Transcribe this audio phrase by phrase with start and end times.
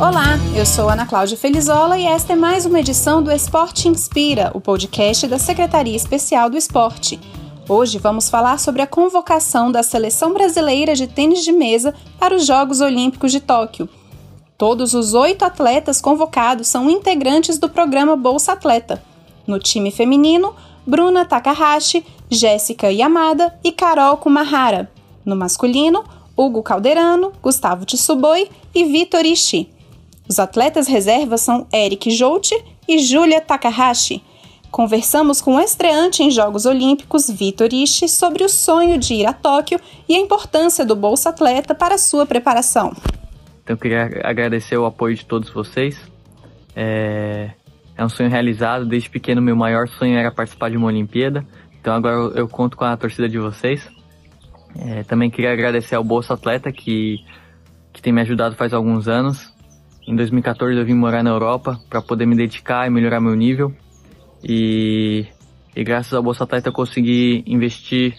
[0.00, 4.50] Olá, eu sou Ana Cláudia Felizola e esta é mais uma edição do Esporte Inspira,
[4.52, 7.20] o podcast da Secretaria Especial do Esporte.
[7.68, 12.44] Hoje vamos falar sobre a convocação da Seleção Brasileira de Tênis de Mesa para os
[12.44, 13.88] Jogos Olímpicos de Tóquio.
[14.58, 19.00] Todos os oito atletas convocados são integrantes do programa Bolsa Atleta.
[19.46, 24.90] No time feminino, Bruna Takahashi, Jéssica Yamada e Carol Kumahara.
[25.24, 26.02] No masculino,
[26.36, 29.72] Hugo Calderano, Gustavo Tsuboi e Vitor Ishii.
[30.28, 32.54] Os atletas reservas são Eric Joute
[32.88, 34.22] e Julia Takahashi.
[34.70, 39.32] Conversamos com o estreante em Jogos Olímpicos, Vitor Ishii, sobre o sonho de ir a
[39.32, 39.78] Tóquio
[40.08, 42.92] e a importância do Bolsa Atleta para sua preparação.
[43.62, 45.96] Então, eu queria agradecer o apoio de todos vocês.
[46.74, 47.50] É,
[47.96, 48.84] é um sonho realizado.
[48.84, 51.46] Desde pequeno, meu maior sonho era participar de uma Olimpíada.
[51.80, 53.88] Então, agora eu conto com a torcida de vocês.
[54.76, 57.18] É, também queria agradecer ao Bolsa Atleta, que,
[57.92, 59.53] que tem me ajudado faz alguns anos.
[60.06, 63.72] Em 2014 eu vim morar na Europa para poder me dedicar e melhorar meu nível.
[64.42, 65.26] E,
[65.74, 68.14] e graças ao Bolsa Atleta eu consegui investir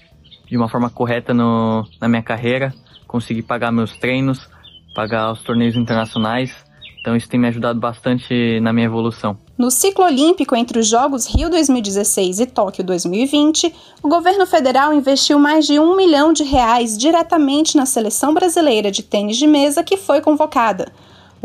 [0.49, 2.73] de uma forma correta no, na minha carreira,
[3.07, 4.49] consegui pagar meus treinos,
[4.95, 6.55] pagar os torneios internacionais.
[6.99, 9.37] Então isso tem me ajudado bastante na minha evolução.
[9.55, 15.37] No ciclo olímpico entre os Jogos Rio 2016 e Tóquio 2020, o governo federal investiu
[15.37, 19.97] mais de um milhão de reais diretamente na seleção brasileira de tênis de mesa que
[19.97, 20.91] foi convocada.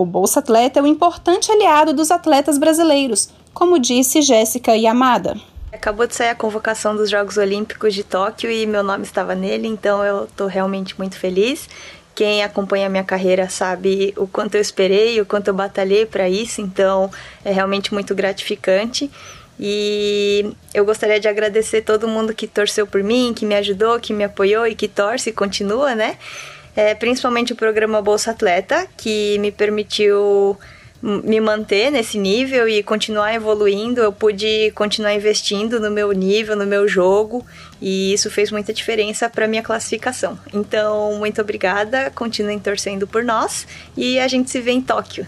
[0.01, 5.37] O Bolsa Atleta é um importante aliado dos atletas brasileiros, como disse Jéssica Yamada.
[5.71, 9.69] Acabou de sair a convocação dos Jogos Olímpicos de Tóquio e meu nome estava nele,
[9.69, 11.69] então eu estou realmente muito feliz.
[12.15, 16.31] Quem acompanha a minha carreira sabe o quanto eu esperei, o quanto eu batalhei para
[16.31, 17.11] isso, então
[17.45, 19.11] é realmente muito gratificante.
[19.59, 24.15] E eu gostaria de agradecer todo mundo que torceu por mim, que me ajudou, que
[24.15, 26.17] me apoiou e que torce e continua, né?
[26.81, 30.57] É, principalmente o programa Bolsa Atleta, que me permitiu
[31.03, 34.01] me manter nesse nível e continuar evoluindo.
[34.01, 37.45] Eu pude continuar investindo no meu nível, no meu jogo,
[37.83, 40.39] e isso fez muita diferença para minha classificação.
[40.55, 45.27] Então, muito obrigada, continuem torcendo por nós e a gente se vê em Tóquio.